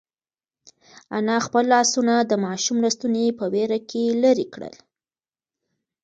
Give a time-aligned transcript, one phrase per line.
[1.17, 4.75] انا خپل لاسونه د ماشوم له ستوني په وېره کې لرې کړل.